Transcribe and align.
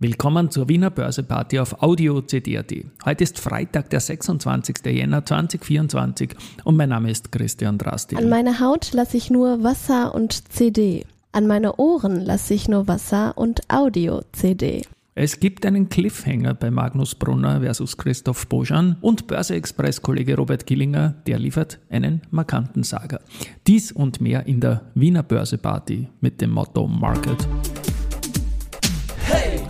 Willkommen 0.00 0.48
zur 0.48 0.68
Wiener 0.68 0.90
Börseparty 0.90 1.58
auf 1.58 1.82
Audio 1.82 2.20
CD.at. 2.20 2.72
Heute 3.04 3.24
ist 3.24 3.40
Freitag, 3.40 3.90
der 3.90 3.98
26. 3.98 4.76
Jänner 4.86 5.26
2024 5.26 6.36
und 6.62 6.76
mein 6.76 6.90
Name 6.90 7.10
ist 7.10 7.32
Christian 7.32 7.78
Drasti. 7.78 8.14
An 8.14 8.28
meine 8.28 8.60
Haut 8.60 8.92
lasse 8.92 9.16
ich 9.16 9.28
nur 9.28 9.64
Wasser 9.64 10.14
und 10.14 10.52
CD. 10.52 11.04
An 11.32 11.48
meine 11.48 11.78
Ohren 11.78 12.24
lasse 12.24 12.54
ich 12.54 12.68
nur 12.68 12.86
Wasser 12.86 13.36
und 13.36 13.62
Audio 13.68 14.22
CD. 14.30 14.82
Es 15.16 15.40
gibt 15.40 15.66
einen 15.66 15.88
Cliffhanger 15.88 16.54
bei 16.54 16.70
Magnus 16.70 17.16
Brunner 17.16 17.60
versus 17.60 17.96
Christoph 17.96 18.46
Boschan 18.46 18.98
und 19.00 19.26
Börse-Express-Kollege 19.26 20.36
Robert 20.36 20.64
Gillinger, 20.64 21.16
der 21.26 21.40
liefert 21.40 21.80
einen 21.90 22.22
markanten 22.30 22.84
Sager. 22.84 23.18
Dies 23.66 23.90
und 23.90 24.20
mehr 24.20 24.46
in 24.46 24.60
der 24.60 24.82
Wiener 24.94 25.24
Börseparty 25.24 26.06
mit 26.20 26.40
dem 26.40 26.50
Motto 26.50 26.86
Market 26.86 27.48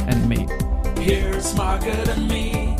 and 0.08 0.28
me. 0.28 0.46
Here's 0.98 1.54
Market 1.56 2.08
and 2.08 2.28
me, 2.28 2.74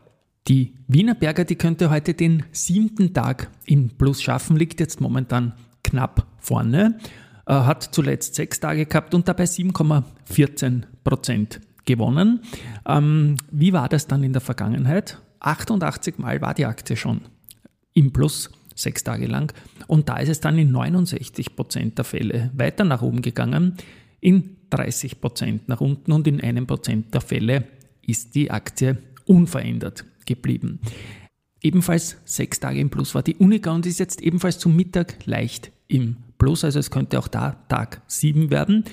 Die 0.48 0.74
Wiener 0.88 1.16
Berger, 1.16 1.46
die 1.46 1.56
könnte 1.56 1.90
heute 1.90 2.14
den 2.14 2.44
siebten 2.52 3.14
Tag 3.14 3.50
im 3.66 3.90
Plus 3.90 4.22
schaffen, 4.22 4.58
liegt 4.58 4.80
jetzt 4.80 5.02
momentan 5.02 5.54
knapp 5.84 6.26
vorne, 6.40 6.98
äh, 7.46 7.54
hat 7.54 7.84
zuletzt 7.84 8.36
sechs 8.36 8.60
Tage 8.60 8.86
gehabt 8.86 9.14
und 9.14 9.28
dabei 9.28 9.46
7,14 9.46 10.84
Prozent 11.04 11.62
gewonnen. 11.88 12.42
Ähm, 12.86 13.38
wie 13.50 13.74
war 13.74 13.90
das 13.90 14.06
dann 14.06 14.24
in 14.24 14.34
der 14.34 14.42
Vergangenheit? 14.42 15.18
88 15.40 16.20
Mal 16.20 16.42
war 16.42 16.54
die 16.54 16.66
Aktie 16.66 16.96
schon 16.96 17.22
im 17.94 18.14
Plus, 18.14 18.52
sechs 18.76 19.04
Tage 19.04 19.26
lang. 19.26 19.52
Und 19.88 20.08
da 20.10 20.18
ist 20.18 20.30
es 20.30 20.40
dann 20.40 20.60
in 20.60 20.72
69 20.72 21.56
Prozent 21.56 21.98
der 21.98 22.06
Fälle 22.06 22.52
weiter 22.54 22.84
nach 22.84 23.02
oben 23.02 23.24
gegangen, 23.24 23.76
in 24.20 24.58
30 24.70 25.20
Prozent 25.20 25.68
nach 25.68 25.82
unten 25.82 26.12
und 26.12 26.28
in 26.28 26.42
einem 26.42 26.68
Prozent 26.68 27.14
der 27.14 27.22
Fälle 27.22 27.64
ist 28.06 28.36
die 28.36 28.52
Aktie 28.52 28.98
unverändert 29.26 30.06
geblieben. 30.26 30.80
Ebenfalls 31.62 32.18
sechs 32.26 32.60
Tage 32.60 32.80
im 32.80 32.90
Plus 32.90 33.16
war 33.16 33.24
die 33.24 33.36
Unica 33.36 33.72
und 33.72 33.86
ist 33.86 34.00
jetzt 34.00 34.22
ebenfalls 34.22 34.60
zum 34.60 34.76
Mittag 34.76 35.26
leicht 35.26 35.72
im 35.88 36.18
Plus, 36.38 36.64
also 36.64 36.80
es 36.80 36.92
könnte 36.92 37.18
auch 37.18 37.28
da 37.28 37.52
Tag 37.68 38.02
7 38.08 38.52
werden. 38.52 38.84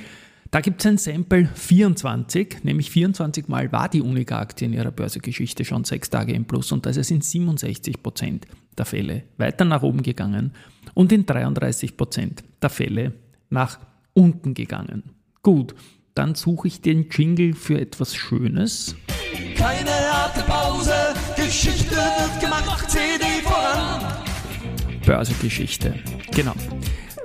Da 0.54 0.60
gibt 0.60 0.82
es 0.82 0.86
ein 0.86 0.98
Sample 0.98 1.48
24, 1.52 2.62
nämlich 2.62 2.88
24 2.88 3.48
Mal 3.48 3.72
war 3.72 3.88
die 3.88 4.00
Unica-Aktie 4.00 4.68
in 4.68 4.72
ihrer 4.72 4.92
Börsegeschichte 4.92 5.64
schon 5.64 5.82
sechs 5.82 6.10
Tage 6.10 6.32
im 6.32 6.44
Plus 6.44 6.70
und 6.70 6.86
da 6.86 6.90
ist 6.90 7.10
in 7.10 7.22
67 7.22 8.00
Prozent 8.00 8.46
der 8.78 8.84
Fälle 8.84 9.24
weiter 9.36 9.64
nach 9.64 9.82
oben 9.82 10.04
gegangen 10.04 10.52
und 10.94 11.10
in 11.10 11.26
33 11.26 11.96
Prozent 11.96 12.44
der 12.62 12.70
Fälle 12.70 13.14
nach 13.50 13.80
unten 14.12 14.54
gegangen. 14.54 15.02
Gut, 15.42 15.74
dann 16.14 16.36
suche 16.36 16.68
ich 16.68 16.80
den 16.80 17.08
Jingle 17.10 17.54
für 17.54 17.80
etwas 17.80 18.14
Schönes. 18.14 18.94
Keine 19.56 19.90
harte 19.90 20.42
Pause, 20.42 20.94
Geschichte 21.34 21.96
wird 21.96 22.40
gemacht, 22.40 22.88
CD 22.88 23.24
voran. 23.42 24.22
Börsegeschichte, 25.04 25.94
genau. 26.32 26.54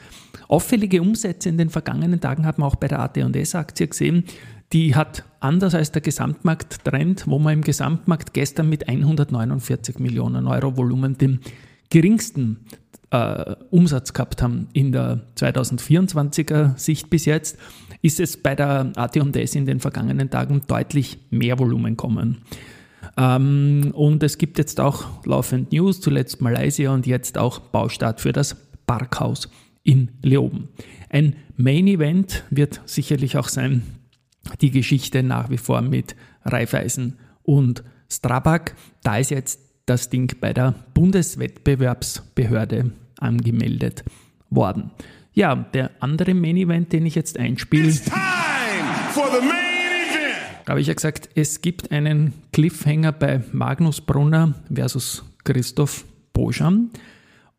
Auffällige 0.47 1.01
Umsätze 1.01 1.49
in 1.49 1.57
den 1.57 1.69
vergangenen 1.69 2.19
Tagen 2.19 2.45
hat 2.45 2.57
man 2.57 2.67
auch 2.67 2.75
bei 2.75 2.87
der 2.87 2.99
AT&S-Aktie 2.99 3.87
gesehen. 3.87 4.25
Die 4.73 4.95
hat 4.95 5.23
anders 5.39 5.75
als 5.75 5.91
der 5.91 6.01
Gesamtmarkttrend, 6.01 7.27
wo 7.27 7.39
man 7.39 7.53
im 7.53 7.61
Gesamtmarkt 7.61 8.33
gestern 8.33 8.69
mit 8.69 8.87
149 8.87 9.99
Millionen 9.99 10.47
Euro 10.47 10.77
Volumen 10.77 11.17
den 11.17 11.39
geringsten 11.89 12.65
äh, 13.11 13.55
Umsatz 13.69 14.13
gehabt 14.13 14.41
haben 14.41 14.69
in 14.73 14.91
der 14.91 15.21
2024er 15.37 16.77
Sicht 16.77 17.09
bis 17.09 17.25
jetzt, 17.25 17.57
ist 18.01 18.19
es 18.19 18.37
bei 18.37 18.55
der 18.55 18.91
AT&S 18.95 19.55
in 19.55 19.65
den 19.65 19.79
vergangenen 19.79 20.29
Tagen 20.29 20.61
deutlich 20.67 21.19
mehr 21.29 21.59
Volumen 21.59 21.97
kommen. 21.97 22.39
Ähm, 23.17 23.91
und 23.93 24.23
es 24.23 24.37
gibt 24.37 24.57
jetzt 24.57 24.79
auch 24.79 25.25
laufend 25.25 25.71
News, 25.71 25.99
zuletzt 25.99 26.41
Malaysia 26.41 26.93
und 26.93 27.05
jetzt 27.05 27.37
auch 27.37 27.59
Baustart 27.59 28.21
für 28.21 28.31
das 28.31 28.55
Parkhaus 28.91 29.47
in 29.83 30.09
Leoben. 30.21 30.67
Ein 31.09 31.37
Main 31.55 31.87
Event 31.87 32.43
wird 32.49 32.81
sicherlich 32.85 33.37
auch 33.37 33.47
sein, 33.47 33.83
die 34.59 34.69
Geschichte 34.69 35.23
nach 35.23 35.49
wie 35.49 35.57
vor 35.57 35.81
mit 35.81 36.17
Raiffeisen 36.43 37.17
und 37.41 37.85
Strabag. 38.09 38.75
Da 39.01 39.17
ist 39.17 39.31
jetzt 39.31 39.61
das 39.85 40.09
Ding 40.09 40.35
bei 40.41 40.51
der 40.51 40.75
Bundeswettbewerbsbehörde 40.93 42.91
angemeldet 43.17 44.03
worden. 44.49 44.91
Ja, 45.31 45.55
der 45.55 45.91
andere 46.01 46.33
Main 46.33 46.57
Event, 46.57 46.91
den 46.91 47.05
ich 47.05 47.15
jetzt 47.15 47.39
einspiele, 47.39 47.93
habe 50.67 50.81
ich 50.81 50.87
ja 50.87 50.93
gesagt, 50.93 51.29
es 51.35 51.61
gibt 51.61 51.93
einen 51.93 52.33
Cliffhanger 52.51 53.13
bei 53.13 53.41
Magnus 53.53 54.01
Brunner 54.01 54.53
versus 54.69 55.23
Christoph 55.45 56.03
Boschan. 56.33 56.89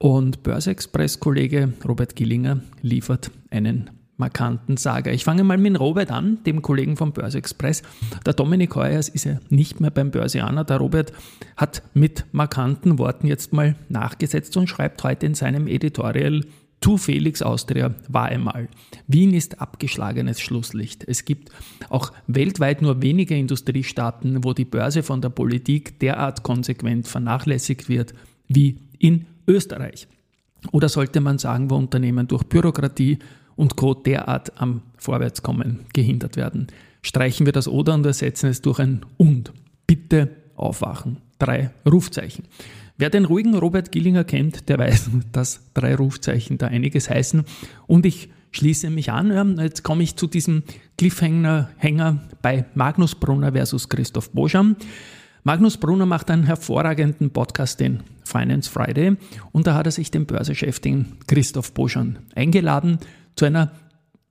Und 0.02 0.42
Börse-Express-Kollege 0.42 1.74
Robert 1.86 2.16
Gillinger 2.16 2.60
liefert 2.80 3.30
einen 3.50 3.88
markanten 4.16 4.76
Sager. 4.76 5.12
Ich 5.12 5.22
fange 5.22 5.44
mal 5.44 5.58
mit 5.58 5.78
Robert 5.78 6.10
an, 6.10 6.42
dem 6.44 6.60
Kollegen 6.60 6.96
vom 6.96 7.12
Börse 7.12 7.38
Express. 7.38 7.84
Der 8.26 8.32
Dominik 8.32 8.74
Heuers 8.74 9.08
ist 9.08 9.26
ja 9.26 9.38
nicht 9.48 9.78
mehr 9.80 9.92
beim 9.92 10.10
Börsianer. 10.10 10.64
Der 10.64 10.78
Robert 10.78 11.12
hat 11.56 11.84
mit 11.94 12.24
markanten 12.32 12.98
Worten 12.98 13.28
jetzt 13.28 13.52
mal 13.52 13.76
nachgesetzt 13.90 14.56
und 14.56 14.66
schreibt 14.66 15.04
heute 15.04 15.24
in 15.24 15.34
seinem 15.34 15.68
Editorial 15.68 16.46
To 16.80 16.96
Felix 16.96 17.40
Austria 17.40 17.94
war 18.08 18.24
einmal. 18.24 18.66
Wien 19.06 19.32
ist 19.32 19.60
abgeschlagenes 19.60 20.40
Schlusslicht. 20.40 21.04
Es 21.06 21.24
gibt 21.24 21.50
auch 21.90 22.12
weltweit 22.26 22.82
nur 22.82 23.02
wenige 23.02 23.36
Industriestaaten, 23.36 24.42
wo 24.42 24.52
die 24.52 24.64
Börse 24.64 25.04
von 25.04 25.20
der 25.20 25.28
Politik 25.28 26.00
derart 26.00 26.42
konsequent 26.42 27.06
vernachlässigt 27.06 27.88
wird 27.88 28.14
wie 28.48 28.78
in 28.98 29.26
Österreich? 29.46 30.08
Oder 30.70 30.88
sollte 30.88 31.20
man 31.20 31.38
sagen, 31.38 31.70
wo 31.70 31.76
Unternehmen 31.76 32.28
durch 32.28 32.44
Bürokratie 32.44 33.18
und 33.56 33.76
Co. 33.76 33.94
derart 33.94 34.60
am 34.60 34.82
Vorwärtskommen 34.96 35.80
gehindert 35.92 36.36
werden? 36.36 36.68
Streichen 37.02 37.46
wir 37.46 37.52
das 37.52 37.66
Oder 37.66 37.94
und 37.94 38.06
ersetzen 38.06 38.48
es 38.48 38.62
durch 38.62 38.78
ein 38.78 39.04
Und. 39.16 39.52
Bitte 39.86 40.30
aufwachen. 40.54 41.18
Drei 41.38 41.70
Rufzeichen. 41.84 42.44
Wer 42.96 43.10
den 43.10 43.24
ruhigen 43.24 43.56
Robert 43.56 43.90
Gillinger 43.90 44.22
kennt, 44.22 44.68
der 44.68 44.78
weiß, 44.78 45.10
dass 45.32 45.60
drei 45.74 45.96
Rufzeichen 45.96 46.58
da 46.58 46.68
einiges 46.68 47.10
heißen. 47.10 47.44
Und 47.86 48.06
ich 48.06 48.28
schließe 48.52 48.90
mich 48.90 49.10
an. 49.10 49.58
Jetzt 49.58 49.82
komme 49.82 50.04
ich 50.04 50.16
zu 50.16 50.26
diesem 50.26 50.62
Cliffhanger 50.98 52.20
bei 52.42 52.66
Magnus 52.74 53.14
Brunner 53.14 53.52
versus 53.52 53.88
Christoph 53.88 54.30
Boscham. 54.30 54.76
Magnus 55.44 55.76
Brunner 55.76 56.06
macht 56.06 56.30
einen 56.30 56.44
hervorragenden 56.44 57.30
Podcast, 57.32 57.80
den 57.80 58.04
Finance 58.24 58.70
Friday, 58.70 59.16
und 59.50 59.66
da 59.66 59.74
hat 59.74 59.86
er 59.86 59.90
sich 59.90 60.12
den 60.12 60.24
Börsechef, 60.24 60.78
den 60.78 61.18
Christoph 61.26 61.74
Boschan, 61.74 62.20
eingeladen 62.36 62.98
zu 63.34 63.46
einer 63.46 63.72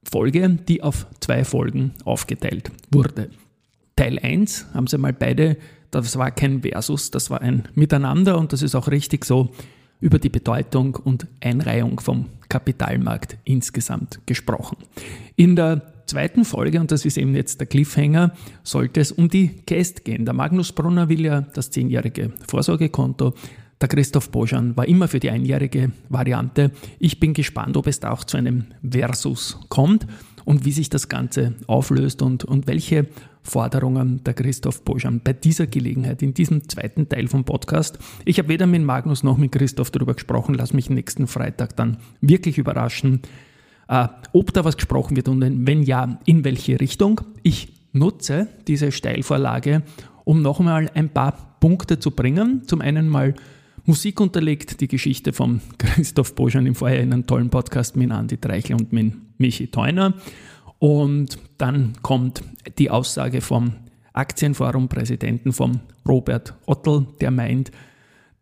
Folge, 0.10 0.48
die 0.50 0.82
auf 0.82 1.08
zwei 1.20 1.44
Folgen 1.44 1.92
aufgeteilt 2.06 2.72
wurde. 2.92 3.30
Teil 3.98 4.20
1 4.20 4.68
haben 4.74 4.88
sie 4.88 4.98
mal 4.98 5.12
beide, 5.12 5.58
das 5.92 6.18
war 6.18 6.32
kein 6.32 6.62
Versus, 6.62 7.12
das 7.12 7.30
war 7.30 7.42
ein 7.42 7.68
Miteinander 7.76 8.38
und 8.38 8.54
das 8.54 8.62
ist 8.62 8.74
auch 8.74 8.88
richtig 8.88 9.26
so, 9.26 9.52
über 10.00 10.18
die 10.18 10.30
Bedeutung 10.30 10.96
und 10.96 11.28
Einreihung 11.42 12.00
vom 12.00 12.28
Kapitalmarkt 12.48 13.38
insgesamt 13.44 14.22
gesprochen. 14.26 14.78
In 15.36 15.58
der 15.58 15.92
zweiten 16.12 16.44
Folge, 16.44 16.80
und 16.80 16.92
das 16.92 17.06
ist 17.06 17.18
eben 17.18 17.34
jetzt 17.36 17.62
der 17.62 17.68
Cliffhanger, 17.68 18.34
sollte 18.64 19.00
es 19.00 19.14
um 19.14 19.30
die 19.30 19.48
Käst 19.66 20.04
gehen. 20.04 20.26
Der 20.26 20.34
Magnus 20.34 20.74
Brunner 20.74 21.08
will 21.08 21.22
ja 21.22 21.42
das 21.42 21.72
zehnjährige 21.72 22.34
Vorsorgekonto. 22.48 23.34
Der 23.80 23.88
Christoph 23.88 24.30
Boschan 24.30 24.76
war 24.76 24.88
immer 24.88 25.08
für 25.08 25.22
die 25.22 25.30
einjährige 25.30 25.94
Variante. 26.10 26.72
Ich 27.00 27.20
bin 27.20 27.34
gespannt, 27.34 27.78
ob 27.78 27.88
es 27.88 28.02
da 28.02 28.12
auch 28.12 28.26
zu 28.26 28.38
einem 28.38 28.66
Versus 28.88 29.58
kommt 29.70 30.06
und 30.44 30.66
wie 30.66 30.74
sich 30.74 30.90
das 30.90 31.08
Ganze 31.08 31.56
auflöst 31.66 32.22
und, 32.22 32.44
und 32.44 32.68
welche 32.68 33.08
Forderungen 33.42 34.22
der 34.26 34.34
Christoph 34.34 34.84
Boschan 34.84 35.22
bei 35.24 35.32
dieser 35.32 35.66
Gelegenheit, 35.66 36.22
in 36.22 36.34
diesem 36.34 36.68
zweiten 36.68 37.08
Teil 37.08 37.28
vom 37.28 37.46
Podcast. 37.46 37.98
Ich 38.26 38.38
habe 38.38 38.50
weder 38.50 38.68
mit 38.68 38.84
Magnus 38.84 39.24
noch 39.24 39.38
mit 39.38 39.54
Christoph 39.54 39.92
darüber 39.92 40.14
gesprochen, 40.14 40.56
lass 40.56 40.74
mich 40.74 40.90
nächsten 40.90 41.26
Freitag 41.26 41.78
dann 41.78 41.98
wirklich 42.20 42.58
überraschen, 42.58 43.22
äh, 43.92 44.08
ob 44.32 44.54
da 44.54 44.64
was 44.64 44.78
gesprochen 44.78 45.18
wird 45.18 45.28
und 45.28 45.42
wenn 45.68 45.84
ja, 45.84 46.18
in 46.26 46.46
welche 46.46 46.80
Richtung. 46.80 47.22
Ich 47.44 47.74
nutze 47.92 48.48
diese 48.66 48.92
Steilvorlage, 48.92 49.84
um 50.24 50.42
nochmal 50.42 50.90
ein 50.96 51.10
paar 51.10 51.58
Punkte 51.60 52.00
zu 52.00 52.12
bringen. 52.12 52.64
Zum 52.66 52.80
einen 52.80 53.10
mal 53.10 53.36
Musik 53.86 54.22
unterlegt, 54.22 54.80
die 54.80 54.88
Geschichte 54.88 55.34
von 55.34 55.60
Christoph 55.78 56.36
Boschan 56.36 56.66
im 56.66 56.76
Vorher 56.76 57.02
in 57.02 57.12
einem 57.12 57.28
tollen 57.28 57.50
Podcast 57.50 57.98
mit 57.98 58.12
Andi 58.12 58.38
Treichel 58.38 58.78
und 58.78 58.94
mit 58.94 59.14
Michi 59.38 59.68
Theuner. 59.68 60.14
Und 60.80 61.38
dann 61.58 61.94
kommt 62.02 62.44
die 62.78 62.90
Aussage 62.90 63.42
vom 63.42 63.74
Aktienforum-Präsidenten 64.14 65.52
von 65.52 65.82
Robert 66.08 66.54
Ottel, 66.66 67.08
der 67.20 67.32
meint, 67.32 67.72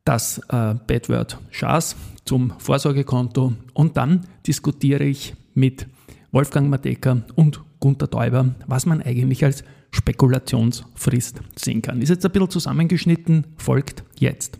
das 0.09 0.41
äh, 0.49 0.73
Bedword 0.87 1.37
Schaas 1.51 1.95
zum 2.25 2.51
Vorsorgekonto. 2.57 3.53
Und 3.73 3.95
dann 3.95 4.25
diskutiere 4.47 5.03
ich 5.03 5.35
mit 5.53 5.85
Wolfgang 6.31 6.67
Mateka 6.67 7.21
und 7.35 7.61
Gunther 7.79 8.09
Täuber, 8.09 8.55
was 8.65 8.87
man 8.87 9.03
eigentlich 9.03 9.45
als 9.45 9.63
Spekulationsfrist 9.91 11.41
sehen 11.55 11.83
kann. 11.83 12.01
Ist 12.01 12.09
jetzt 12.09 12.25
ein 12.25 12.31
bisschen 12.31 12.49
zusammengeschnitten, 12.49 13.45
folgt 13.57 14.03
jetzt. 14.17 14.57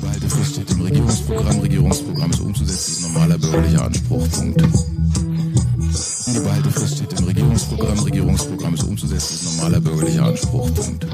Behalte 0.00 0.28
fest 0.28 0.54
steht 0.54 0.70
im 0.70 0.80
Regierungsprogramm. 0.80 1.60
Regierungsprogramm 1.60 2.30
ist 2.30 2.40
umzusetzen, 2.40 2.92
ist 2.92 3.02
normaler 3.02 3.38
bürgerlicher 3.38 3.84
Anspruch. 3.84 4.26
Punkt. 4.30 4.62
Die 4.62 6.40
Behaltefrist 6.40 6.96
steht 6.96 7.20
im 7.20 7.26
Regierungsprogramm. 7.26 7.98
Regierungsprogramm 7.98 8.74
ist 8.74 8.84
umzusetzen, 8.84 9.34
ist 9.34 9.56
normaler 9.56 9.80
bürgerlicher 9.80 10.24
Anspruch. 10.24 10.74
Punkt. 10.74 11.06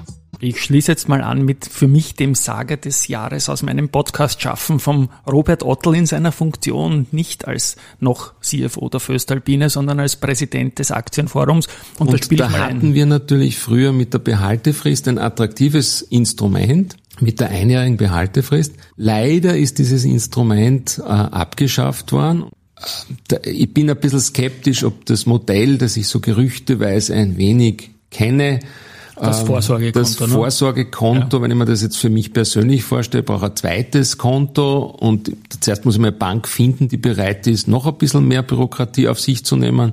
Ich 0.45 0.61
schließe 0.61 0.91
jetzt 0.91 1.09
mal 1.09 1.23
an 1.23 1.45
mit 1.45 1.67
für 1.67 1.87
mich 1.87 2.17
dem 2.17 2.35
Sager 2.35 2.77
des 2.77 3.07
Jahres 3.07 3.49
aus 3.49 3.63
meinem 3.63 3.91
Podcast 3.91 4.43
Schaffen 4.43 4.81
vom 4.81 5.09
Robert 5.25 5.63
Ottel 5.63 5.95
in 5.95 6.05
seiner 6.05 6.33
Funktion, 6.33 7.07
nicht 7.13 7.47
als 7.47 7.77
noch 8.01 8.33
CFO 8.41 8.89
der 8.89 8.99
Föstalpine, 8.99 9.71
sondern 9.71 10.01
als 10.01 10.17
Präsident 10.17 10.81
des 10.81 10.91
Aktienforums. 10.91 11.69
Und, 12.01 12.09
Und 12.09 12.33
da, 12.33 12.49
da 12.49 12.51
hatten 12.51 12.89
ein. 12.89 12.95
wir 12.95 13.07
natürlich 13.07 13.57
früher 13.57 13.93
mit 13.93 14.15
der 14.15 14.19
Behaltefrist 14.19 15.07
ein 15.07 15.19
attraktives 15.19 16.03
Instrument 16.03 16.97
mit 17.21 17.39
der 17.39 17.51
einjährigen 17.51 17.97
Behaltefrist. 17.97 18.75
Leider 18.97 19.57
ist 19.57 19.79
dieses 19.79 20.05
Instrument 20.05 20.99
äh, 20.99 21.09
abgeschafft 21.09 22.11
worden 22.11 22.47
ich 23.45 23.73
bin 23.73 23.89
ein 23.89 23.97
bisschen 23.97 24.19
skeptisch, 24.19 24.83
ob 24.83 25.07
das 25.07 25.25
Modell, 25.25 25.79
das 25.79 25.97
ich 25.97 26.09
so 26.09 26.19
gerüchteweise 26.19 27.15
ein 27.15 27.37
wenig 27.37 27.91
kenne, 28.11 28.59
das 29.23 29.41
ähm, 29.41 29.47
Vorsorgekonto. 29.47 30.01
Das 30.01 30.21
ne? 30.21 30.29
Vorsorgekonto, 30.29 31.37
ja. 31.37 31.43
wenn 31.43 31.51
ich 31.51 31.57
mir 31.57 31.65
das 31.65 31.83
jetzt 31.83 31.97
für 31.97 32.11
mich 32.11 32.33
persönlich 32.33 32.83
vorstelle, 32.83 33.23
brauche 33.23 33.47
ein 33.47 33.57
zweites 33.57 34.19
Konto 34.19 34.81
und 34.81 35.33
zuerst 35.61 35.85
muss 35.85 35.95
ich 35.95 36.01
mir 36.01 36.09
eine 36.09 36.17
Bank 36.17 36.49
finden, 36.49 36.89
die 36.89 36.97
bereit 36.97 37.47
ist, 37.47 37.69
noch 37.69 37.87
ein 37.87 37.95
bisschen 37.95 38.27
mehr 38.27 38.43
Bürokratie 38.43 39.09
auf 39.09 39.21
sich 39.21 39.45
zu 39.45 39.57
nehmen. 39.57 39.93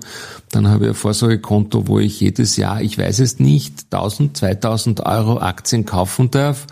Dann 0.51 0.67
habe 0.67 0.85
ich 0.85 0.89
ein 0.89 0.95
Vorsorgekonto, 0.95 1.87
wo 1.87 1.99
ich 1.99 2.19
jedes 2.19 2.57
Jahr, 2.57 2.81
ich 2.81 2.97
weiß 2.97 3.19
es 3.19 3.39
nicht, 3.39 3.85
1000, 3.91 4.37
2000 4.37 5.05
Euro 5.05 5.37
Aktien 5.39 5.85
kaufen 5.85 6.31
darf. 6.31 6.65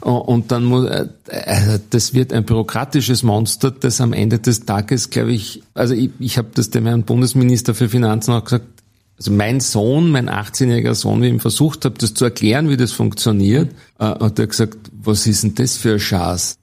Und 0.00 0.50
dann 0.50 0.64
muss, 0.64 0.86
äh, 0.86 1.06
also 1.28 1.78
das 1.90 2.12
wird 2.12 2.32
ein 2.32 2.44
bürokratisches 2.44 3.22
Monster, 3.22 3.70
das 3.70 4.00
am 4.00 4.12
Ende 4.12 4.40
des 4.40 4.64
Tages, 4.64 5.10
glaube 5.10 5.32
ich, 5.32 5.62
also 5.74 5.94
ich, 5.94 6.10
ich 6.18 6.38
habe 6.38 6.48
das 6.54 6.70
dem 6.70 6.86
Herrn 6.86 7.04
Bundesminister 7.04 7.72
für 7.72 7.88
Finanzen 7.88 8.32
auch 8.32 8.42
gesagt, 8.42 8.66
also 9.22 9.30
mein 9.30 9.60
Sohn, 9.60 10.10
mein 10.10 10.28
18-jähriger 10.28 10.94
Sohn, 10.94 11.22
wie 11.22 11.26
ich 11.26 11.32
ihm 11.32 11.38
versucht 11.38 11.84
habe, 11.84 11.94
das 11.96 12.12
zu 12.12 12.24
erklären, 12.24 12.68
wie 12.68 12.76
das 12.76 12.90
funktioniert, 12.90 13.70
äh, 14.00 14.04
hat 14.04 14.36
er 14.40 14.48
gesagt, 14.48 14.78
was 14.92 15.28
ist 15.28 15.44
denn 15.44 15.54
das 15.54 15.76
für 15.76 15.92
ein 15.92 16.00
Schatz? 16.00 16.58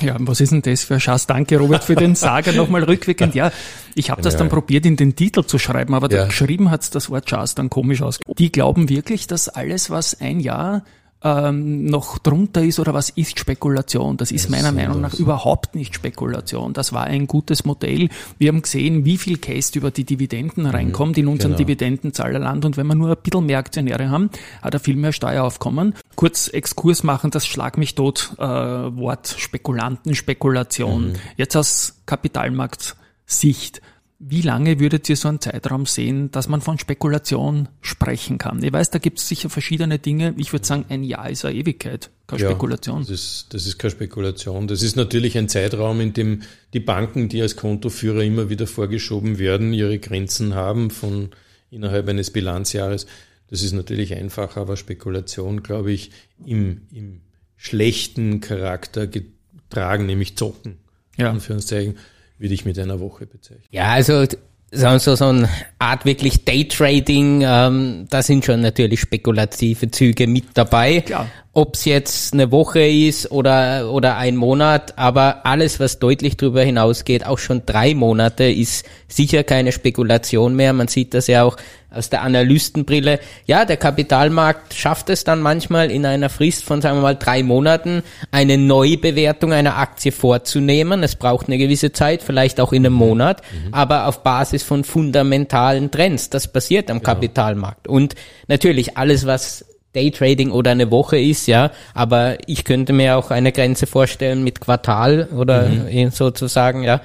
Ja, 0.00 0.16
was 0.18 0.42
ist 0.42 0.52
denn 0.52 0.60
das 0.60 0.84
für 0.84 0.94
ein 0.94 1.00
Schatz? 1.00 1.26
Danke, 1.26 1.56
Robert, 1.58 1.84
für 1.84 1.94
den 1.94 2.14
Sager 2.14 2.52
nochmal 2.52 2.84
rückwirkend. 2.84 3.34
Ja, 3.34 3.50
ich 3.94 4.10
habe 4.10 4.20
das 4.20 4.36
dann 4.36 4.50
probiert, 4.50 4.84
in 4.84 4.96
den 4.96 5.16
Titel 5.16 5.44
zu 5.44 5.58
schreiben, 5.58 5.94
aber 5.94 6.10
ja. 6.10 6.26
geschrieben 6.26 6.70
hat's 6.70 6.90
das 6.90 7.08
Wort 7.08 7.30
Schatz 7.30 7.54
dann 7.54 7.70
komisch 7.70 8.02
aus. 8.02 8.20
Die 8.38 8.52
glauben 8.52 8.90
wirklich, 8.90 9.26
dass 9.26 9.48
alles, 9.48 9.88
was 9.88 10.20
ein 10.20 10.40
Jahr 10.40 10.84
ähm, 11.24 11.84
noch 11.86 12.18
drunter 12.18 12.62
ist 12.62 12.78
oder 12.78 12.94
was 12.94 13.10
ist 13.10 13.38
Spekulation. 13.38 14.16
Das 14.16 14.32
ist 14.32 14.50
meiner 14.50 14.72
Meinung 14.72 15.00
nach 15.00 15.14
überhaupt 15.14 15.74
nicht 15.74 15.94
Spekulation. 15.94 16.72
Das 16.72 16.92
war 16.92 17.04
ein 17.04 17.26
gutes 17.26 17.64
Modell. 17.64 18.08
Wir 18.38 18.48
haben 18.48 18.62
gesehen, 18.62 19.04
wie 19.04 19.18
viel 19.18 19.38
Cash 19.38 19.74
über 19.74 19.90
die 19.90 20.04
Dividenden 20.04 20.64
mhm. 20.64 20.70
reinkommt 20.70 21.18
in 21.18 21.28
unserem 21.28 21.52
genau. 21.52 21.58
Dividendenzahlerland 21.58 22.64
und 22.64 22.76
wenn 22.76 22.86
wir 22.86 22.94
nur 22.94 23.10
ein 23.10 23.16
bisschen 23.22 23.46
mehr 23.46 23.58
Aktionäre 23.58 24.10
haben, 24.10 24.30
hat 24.60 24.74
er 24.74 24.80
viel 24.80 24.96
mehr 24.96 25.12
Steueraufkommen. 25.12 25.94
Kurz 26.16 26.48
Exkurs 26.48 27.02
machen, 27.02 27.30
das 27.30 27.46
Schlag 27.46 27.78
mich 27.78 27.94
tot 27.94 28.32
äh, 28.38 28.42
Wort 28.42 29.34
Spekulanten, 29.38 30.14
Spekulation. 30.14 31.08
Mhm. 31.08 31.14
Jetzt 31.36 31.56
aus 31.56 32.02
Kapitalmarktsicht 32.06 33.80
wie 34.24 34.40
lange 34.40 34.78
würdet 34.78 35.08
ihr 35.08 35.16
so 35.16 35.26
einen 35.26 35.40
Zeitraum 35.40 35.84
sehen, 35.84 36.30
dass 36.30 36.48
man 36.48 36.60
von 36.60 36.78
Spekulation 36.78 37.68
sprechen 37.80 38.38
kann? 38.38 38.62
Ich 38.62 38.72
weiß, 38.72 38.90
da 38.90 39.00
gibt 39.00 39.18
es 39.18 39.26
sicher 39.26 39.50
verschiedene 39.50 39.98
Dinge. 39.98 40.32
Ich 40.36 40.52
würde 40.52 40.64
sagen, 40.64 40.84
ein 40.90 41.02
Jahr 41.02 41.28
ist 41.28 41.44
eine 41.44 41.56
Ewigkeit, 41.56 42.08
keine 42.28 42.42
ja, 42.42 42.50
Spekulation. 42.50 43.00
Das 43.00 43.10
ist, 43.10 43.46
das 43.50 43.66
ist 43.66 43.78
keine 43.78 43.90
Spekulation. 43.90 44.68
Das 44.68 44.84
ist 44.84 44.94
natürlich 44.94 45.36
ein 45.36 45.48
Zeitraum, 45.48 46.00
in 46.00 46.12
dem 46.12 46.42
die 46.72 46.78
Banken, 46.78 47.28
die 47.28 47.42
als 47.42 47.56
Kontoführer 47.56 48.22
immer 48.22 48.48
wieder 48.48 48.68
vorgeschoben 48.68 49.40
werden, 49.40 49.72
ihre 49.72 49.98
Grenzen 49.98 50.54
haben 50.54 50.90
von 50.90 51.30
innerhalb 51.70 52.08
eines 52.08 52.30
Bilanzjahres. 52.30 53.06
Das 53.48 53.64
ist 53.64 53.72
natürlich 53.72 54.14
einfacher, 54.14 54.60
aber 54.60 54.76
Spekulation, 54.76 55.64
glaube 55.64 55.90
ich, 55.90 56.12
im, 56.46 56.82
im 56.92 57.22
schlechten 57.56 58.40
Charakter 58.40 59.08
getragen, 59.08 60.06
nämlich 60.06 60.36
Zocken. 60.36 60.76
Ja. 61.16 61.30
Anführungszeichen 61.30 61.96
würde 62.42 62.54
ich 62.54 62.64
mit 62.64 62.78
einer 62.78 63.00
Woche 63.00 63.24
bezeichnen. 63.24 63.64
Ja, 63.70 63.92
also 63.92 64.26
so, 64.72 65.14
so 65.14 65.26
eine 65.26 65.48
Art 65.78 66.04
wirklich 66.04 66.44
Daytrading, 66.44 67.42
ähm, 67.44 68.06
da 68.10 68.22
sind 68.22 68.44
schon 68.44 68.62
natürlich 68.62 69.00
spekulative 69.00 69.90
Züge 69.90 70.26
mit 70.26 70.46
dabei. 70.54 71.02
Klar. 71.02 71.28
Ob 71.54 71.74
es 71.74 71.84
jetzt 71.84 72.32
eine 72.32 72.50
Woche 72.50 72.80
ist 72.80 73.30
oder, 73.30 73.90
oder 73.92 74.16
ein 74.16 74.36
Monat, 74.36 74.94
aber 74.96 75.44
alles, 75.44 75.78
was 75.80 75.98
deutlich 75.98 76.38
darüber 76.38 76.62
hinausgeht, 76.62 77.26
auch 77.26 77.38
schon 77.38 77.66
drei 77.66 77.94
Monate, 77.94 78.44
ist 78.44 78.86
sicher 79.06 79.44
keine 79.44 79.70
Spekulation 79.72 80.56
mehr. 80.56 80.72
Man 80.72 80.88
sieht 80.88 81.12
das 81.12 81.26
ja 81.26 81.44
auch 81.44 81.58
aus 81.90 82.08
der 82.08 82.22
Analystenbrille. 82.22 83.20
Ja, 83.44 83.66
der 83.66 83.76
Kapitalmarkt 83.76 84.72
schafft 84.72 85.10
es 85.10 85.24
dann 85.24 85.42
manchmal 85.42 85.90
in 85.90 86.06
einer 86.06 86.30
Frist 86.30 86.64
von, 86.64 86.80
sagen 86.80 86.96
wir 86.96 87.02
mal, 87.02 87.16
drei 87.16 87.42
Monaten 87.42 88.02
eine 88.30 88.56
Neubewertung 88.56 89.52
einer 89.52 89.76
Aktie 89.76 90.12
vorzunehmen. 90.12 91.02
Es 91.02 91.16
braucht 91.16 91.48
eine 91.48 91.58
gewisse 91.58 91.92
Zeit, 91.92 92.22
vielleicht 92.22 92.60
auch 92.60 92.72
in 92.72 92.86
einem 92.86 92.94
Monat, 92.94 93.42
mhm. 93.42 93.74
aber 93.74 94.06
auf 94.06 94.22
Basis 94.22 94.62
von 94.62 94.84
fundamentalen 94.84 95.90
Trends. 95.90 96.30
Das 96.30 96.48
passiert 96.48 96.90
am 96.90 97.00
genau. 97.00 97.12
Kapitalmarkt. 97.12 97.88
Und 97.88 98.14
natürlich 98.48 98.96
alles, 98.96 99.26
was 99.26 99.66
Daytrading 99.94 100.50
oder 100.50 100.70
eine 100.70 100.90
Woche 100.90 101.18
ist, 101.18 101.46
ja, 101.46 101.70
aber 101.94 102.38
ich 102.46 102.64
könnte 102.64 102.92
mir 102.92 103.16
auch 103.16 103.30
eine 103.30 103.52
Grenze 103.52 103.86
vorstellen 103.86 104.42
mit 104.42 104.60
Quartal 104.60 105.28
oder 105.36 105.68
mhm. 105.68 106.10
sozusagen, 106.10 106.82
ja, 106.82 107.00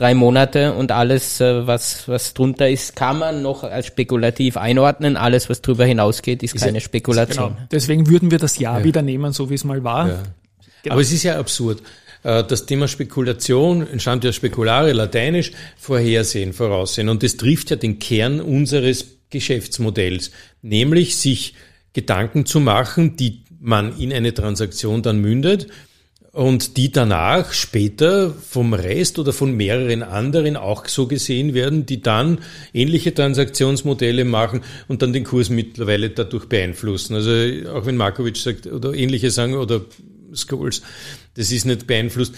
drei 0.00 0.14
Monate 0.14 0.72
und 0.72 0.92
alles, 0.92 1.40
äh, 1.40 1.66
was, 1.66 2.08
was 2.08 2.32
drunter 2.32 2.70
ist, 2.70 2.96
kann 2.96 3.18
man 3.18 3.42
noch 3.42 3.64
als 3.64 3.86
spekulativ 3.86 4.56
einordnen. 4.56 5.16
Alles, 5.16 5.50
was 5.50 5.60
drüber 5.60 5.84
hinausgeht, 5.84 6.42
ist, 6.42 6.54
ist 6.54 6.64
keine 6.64 6.80
Spekulation. 6.80 7.54
Genau. 7.54 7.68
Deswegen 7.70 8.08
würden 8.08 8.30
wir 8.30 8.38
das 8.38 8.58
Jahr 8.58 8.78
ja. 8.78 8.84
wieder 8.84 9.02
nehmen, 9.02 9.32
so 9.32 9.50
wie 9.50 9.54
es 9.54 9.64
mal 9.64 9.84
war. 9.84 10.08
Ja. 10.08 10.22
Genau. 10.82 10.94
Aber 10.94 11.02
es 11.02 11.12
ist 11.12 11.22
ja 11.22 11.38
absurd. 11.38 11.82
Äh, 12.22 12.44
das 12.44 12.64
Thema 12.64 12.88
Spekulation 12.88 13.86
entstammt 13.86 14.24
ja 14.24 14.32
spekulare, 14.32 14.92
lateinisch, 14.92 15.52
vorhersehen, 15.76 16.54
voraussehen. 16.54 17.10
Und 17.10 17.22
das 17.22 17.36
trifft 17.36 17.70
ja 17.70 17.76
den 17.76 17.98
Kern 17.98 18.40
unseres 18.40 19.04
Geschäftsmodells, 19.28 20.30
nämlich 20.62 21.16
sich 21.18 21.54
Gedanken 21.92 22.46
zu 22.46 22.60
machen, 22.60 23.16
die 23.16 23.42
man 23.60 23.98
in 23.98 24.12
eine 24.12 24.32
Transaktion 24.32 25.02
dann 25.02 25.20
mündet 25.20 25.66
und 26.32 26.76
die 26.76 26.92
danach 26.92 27.52
später 27.52 28.30
vom 28.30 28.72
Rest 28.72 29.18
oder 29.18 29.32
von 29.32 29.56
mehreren 29.56 30.02
anderen 30.02 30.56
auch 30.56 30.86
so 30.86 31.08
gesehen 31.08 31.54
werden, 31.54 31.86
die 31.86 32.02
dann 32.02 32.38
ähnliche 32.72 33.12
Transaktionsmodelle 33.12 34.24
machen 34.24 34.60
und 34.86 35.02
dann 35.02 35.12
den 35.12 35.24
Kurs 35.24 35.50
mittlerweile 35.50 36.10
dadurch 36.10 36.46
beeinflussen. 36.46 37.16
Also 37.16 37.30
auch 37.70 37.86
wenn 37.86 37.96
Markovic 37.96 38.36
sagt 38.36 38.66
oder 38.68 38.94
ähnliche 38.94 39.30
sagen 39.30 39.54
oder 39.54 39.82
Scholes, 40.32 40.82
das 41.34 41.50
ist 41.50 41.64
nicht 41.64 41.88
beeinflusst. 41.88 42.34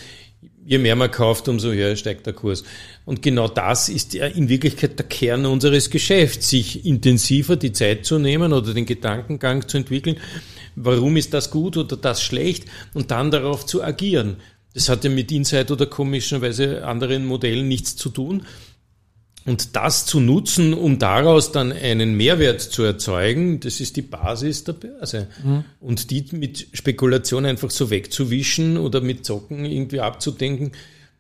Je 0.65 0.79
mehr 0.79 0.95
man 0.95 1.11
kauft, 1.11 1.49
umso 1.49 1.73
höher 1.73 1.97
steigt 1.97 2.25
der 2.27 2.35
Kurs. 2.35 2.63
Und 3.05 3.21
genau 3.21 3.49
das 3.49 3.89
ist 3.89 4.15
in 4.15 4.49
Wirklichkeit 4.49 4.99
der 4.99 5.07
Kern 5.07 5.45
unseres 5.45 5.91
Geschäfts, 5.91 6.51
sich 6.51 6.87
intensiver 6.87 7.57
die 7.57 7.73
Zeit 7.73 8.07
zu 8.07 8.19
nehmen 8.19 8.53
oder 8.53 8.73
den 8.73 8.87
Gedankengang 8.87 9.67
zu 9.69 9.79
entwickeln 9.79 10.17
warum 10.77 11.17
ist 11.17 11.35
das 11.35 11.51
gut 11.51 11.77
oder 11.77 11.97
das 11.97 12.23
schlecht 12.23 12.65
und 12.95 13.11
dann 13.11 13.31
darauf 13.31 13.67
zu 13.67 13.83
agieren. 13.83 14.37
Das 14.75 14.89
hat 14.89 15.05
ja 15.05 15.11
mit 15.11 15.31
Insight 15.31 15.71
oder 15.71 15.87
komischerweise 15.87 16.87
anderen 16.87 17.27
Modellen 17.27 17.69
nichts 17.69 17.95
zu 17.97 18.09
tun. 18.09 18.47
Und 19.45 19.75
das 19.77 20.07
zu 20.07 20.21
nutzen, 20.21 20.73
um 20.73 20.99
daraus 20.99 21.53
dann 21.53 21.73
einen 21.73 22.17
Mehrwert 22.17 22.61
zu 22.61 22.83
erzeugen, 22.83 23.61
das 23.61 23.81
ist 23.81 23.97
die 23.97 24.03
Basis 24.03 24.65
der 24.65 24.75
Börse. 24.75 25.29
Mhm. 25.43 25.65
Und 25.81 26.11
die 26.11 26.25
mit 26.33 26.69
Spekulation 26.73 27.45
einfach 27.45 27.71
so 27.71 27.91
wegzuwischen 27.91 28.77
oder 28.77 29.01
mit 29.01 29.25
Zocken 29.25 29.65
irgendwie 29.65 30.01
abzudenken, 30.01 30.73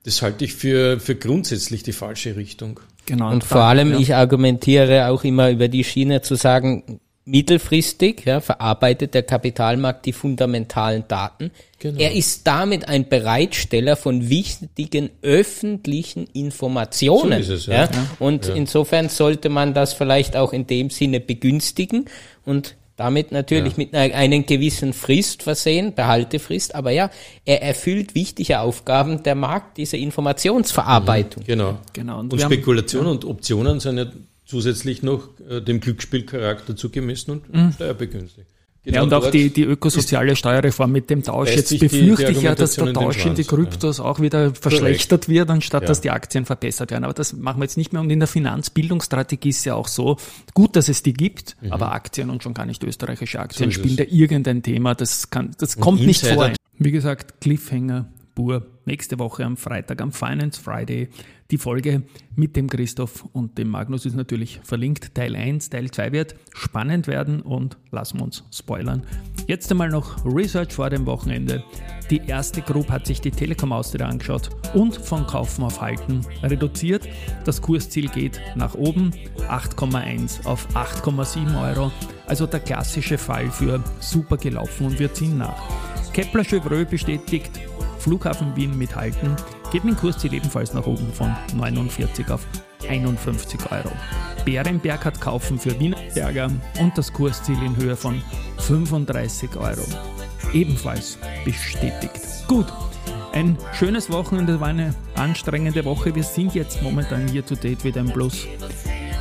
das 0.05 0.23
halte 0.23 0.45
ich 0.45 0.55
für, 0.55 0.99
für 1.01 1.15
grundsätzlich 1.15 1.83
die 1.83 1.93
falsche 1.93 2.37
Richtung. 2.37 2.81
Genau. 3.07 3.29
Und, 3.29 3.35
und 3.35 3.45
vor 3.45 3.63
allem, 3.63 3.93
ja. 3.93 3.99
ich 3.99 4.15
argumentiere 4.15 5.09
auch 5.09 5.25
immer 5.25 5.51
über 5.51 5.69
die 5.69 5.85
Schiene 5.85 6.23
zu 6.23 6.35
sagen, 6.35 7.01
mittelfristig 7.25 8.25
ja, 8.25 8.41
verarbeitet 8.41 9.15
der 9.15 9.23
Kapitalmarkt 9.23 10.07
die 10.07 10.13
fundamentalen 10.13 11.05
Daten. 11.07 11.53
Genau. 11.79 12.01
Er 12.01 12.13
ist 12.13 12.47
damit 12.47 12.89
ein 12.89 13.09
Bereitsteller 13.09 13.97
von 13.97 14.29
wichtigen 14.29 15.11
öffentlichen 15.23 16.27
Informationen. 16.33 17.43
So 17.43 17.55
es, 17.55 17.67
ja. 17.67 17.85
ja. 17.85 17.91
Und 18.19 18.49
ja. 18.49 18.55
insofern 18.55 19.09
sollte 19.09 19.49
man 19.49 19.73
das 19.75 19.93
vielleicht 19.93 20.37
auch 20.37 20.53
in 20.53 20.67
dem 20.67 20.91
Sinne 20.91 21.21
begünstigen 21.21 22.07
und 22.45 22.77
damit 22.97 23.33
natürlich 23.33 23.77
mit 23.77 23.95
einer, 23.95 24.15
einer 24.15 24.41
gewissen 24.41 24.93
Frist 24.93 25.43
versehen, 25.43 25.95
Behaltefrist, 25.95 26.75
aber 26.75 26.91
ja, 26.91 27.11
er 27.45 27.63
erfüllt 27.63 28.15
wichtige 28.15 28.61
Aufgaben 28.61 29.23
der 29.23 29.35
Markt, 29.35 29.79
diese 29.79 29.97
Informationsverarbeitung. 29.97 31.43
Genau. 31.45 31.79
genau. 31.93 32.21
Und, 32.21 32.33
und 32.33 32.41
Spekulation 32.41 33.07
haben, 33.07 33.13
und 33.13 33.25
Optionen 33.25 33.81
sind 33.81 33.99
ja 33.99 34.07
zusätzlich 34.45 35.03
noch 35.03 35.29
äh, 35.49 35.61
dem 35.61 35.81
Glücksspielcharakter 35.81 36.77
zugemessen 36.77 37.33
und 37.33 37.55
mhm. 37.55 37.73
steuerbegünstigt. 37.73 38.49
Genau 38.85 38.97
ja, 38.97 39.03
und 39.05 39.15
auch 39.15 39.31
die, 39.31 39.51
die 39.51 39.63
ökosoziale 39.63 40.35
Steuerreform 40.35 40.91
mit 40.91 41.09
dem 41.09 41.23
Tausch. 41.23 41.51
Jetzt 41.51 41.71
befürchte 41.79 42.27
die, 42.27 42.33
die 42.33 42.39
ich 42.39 42.43
ja, 42.43 42.57
dass 42.57 42.75
der 42.75 42.93
Tausch 42.93 43.25
in 43.25 43.37
die 43.37 43.45
Kryptos 43.45 43.99
ja. 43.99 44.05
auch 44.05 44.19
wieder 44.19 44.53
verschlechtert 44.57 45.27
Korrekt. 45.27 45.29
wird, 45.29 45.51
anstatt 45.51 45.83
ja. 45.83 45.89
dass 45.89 46.01
die 46.01 46.11
Aktien 46.11 46.47
verbessert 46.47 46.91
werden. 46.91 47.05
Aber 47.05 47.15
das 47.15 47.33
machen 47.33 47.61
wir 47.61 47.65
jetzt 47.65 47.77
nicht 47.77 47.93
mehr. 47.93 48.03
Und 48.03 48.11
in 48.11 48.19
der 48.19 48.27
Finanzbildungsstrategie 48.27 49.51
ist 49.51 49.65
ja 49.65 49.77
auch 49.77 49.87
so, 49.87 50.17
gut, 50.53 50.75
dass 50.75 50.89
es 50.89 51.05
die 51.05 51.13
gibt, 51.13 51.57
mhm. 51.61 51.73
aber 51.73 51.93
Aktien 51.93 52.29
und 52.29 52.43
schon 52.43 52.55
gar 52.55 52.67
nicht 52.67 52.83
österreichische 52.83 53.39
Aktien 53.39 53.71
so 53.71 53.79
spielen 53.79 53.97
da 53.97 54.05
irgendein 54.09 54.65
Thema. 54.65 54.97
Das 54.97 55.31
kann, 55.31 55.53
das 55.59 55.77
kommt 55.79 56.05
nicht 56.05 56.27
vor. 56.27 56.51
Wie 56.79 56.91
gesagt, 56.91 57.41
Cliffhanger 57.41 58.11
pur. 58.35 58.67
Nächste 58.85 59.19
Woche 59.19 59.45
am 59.45 59.57
Freitag, 59.57 60.01
am 60.01 60.13
Finance 60.13 60.61
Friday, 60.61 61.09
die 61.53 61.59
Folge 61.59 62.03
mit 62.35 62.57
dem 62.57 62.69
Christoph 62.69 63.27
und 63.33 63.59
dem 63.59 63.69
Magnus 63.69 64.07
ist 64.07 64.17
natürlich 64.17 64.61
verlinkt. 64.65 65.15
Teil 65.15 65.37
1, 65.37 65.69
Teil 65.69 65.91
2 65.91 66.13
wird 66.13 66.35
spannend 66.55 67.07
werden 67.07 67.43
und 67.43 67.77
lassen 67.91 68.19
wir 68.19 68.25
uns 68.25 68.43
spoilern. 68.51 69.07
Jetzt 69.47 69.71
einmal 69.71 69.91
noch 69.91 70.25
Research 70.25 70.73
vor 70.73 70.89
dem 70.89 71.05
Wochenende. 71.05 71.63
Die 72.11 72.23
erste 72.27 72.63
Group 72.63 72.91
hat 72.91 73.07
sich 73.07 73.21
die 73.21 73.31
Telekom 73.31 73.73
Austria 73.73 74.07
angeschaut 74.07 74.49
und 74.75 74.97
von 74.97 75.27
Kaufen 75.27 75.65
auf 75.65 75.81
Halten 75.81 76.23
reduziert. 76.43 77.07
Das 77.45 77.61
Kursziel 77.61 78.09
geht 78.09 78.41
nach 78.57 78.75
oben, 78.75 79.11
8,1 79.49 80.47
auf 80.47 80.67
8,7 80.75 81.63
Euro. 81.63 81.93
Also 82.27 82.47
der 82.47 82.61
klassische 82.61 83.19
Fall 83.19 83.51
für 83.51 83.85
super 84.01 84.39
gelaufen 84.39 84.87
und 84.87 84.99
wir 84.99 85.13
ziehen 85.13 85.37
nach. 85.39 85.63
Kepler 86.13 86.45
Chevreux 86.45 86.89
bestätigt 86.89 87.61
Flughafen 88.03 88.55
Wien 88.57 88.77
mithalten, 88.77 89.37
geht 89.71 89.85
mein 89.85 89.97
Kursziel 89.97 90.35
ebenfalls 90.35 90.75
nach 90.75 90.87
oben 90.87 91.13
von 91.13 91.35
49 91.55 92.31
auf 92.31 92.45
51 92.89 93.61
Euro. 93.71 93.93
Bärenberg 94.45 95.05
hat 95.05 95.21
kaufen 95.21 95.59
für 95.59 95.79
Wienerberger 95.79 96.51
und 96.81 96.99
das 96.99 97.13
Kursziel 97.13 97.63
in 97.63 97.77
Höhe 97.77 97.97
von 97.97 98.21
35 98.59 99.57
Euro. 99.57 99.85
Ebenfalls 100.53 101.17
bestätigt. 101.45 102.21
Gut, 102.49 102.67
ein 103.33 103.57
schönes 103.73 104.11
Wochenende, 104.11 104.61
war 104.61 104.69
eine 104.69 104.95
anstrengende 105.15 105.85
Woche. 105.85 106.15
Wir 106.15 106.25
sind 106.25 106.55
jetzt 106.55 106.83
momentan 106.83 107.29
hier 107.29 107.47
zu 107.47 107.55
date 107.55 107.85
wieder 107.85 108.01
im 108.01 108.13
Plus. 108.13 108.49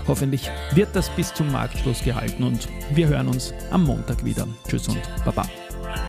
Hoffentlich 0.08 0.50
wird 0.74 0.96
das 0.96 1.10
bis 1.12 1.34
zum 1.34 1.52
Marktschluss 1.52 2.04
gehalten 2.04 2.44
und 2.44 2.68
wir 2.94 3.08
hören 3.08 3.28
uns 3.28 3.54
am 3.70 3.84
Montag 3.84 4.26
wieder. 4.26 4.48
Tschüss 4.68 4.88
und 4.88 5.00
Baba. 5.24 5.48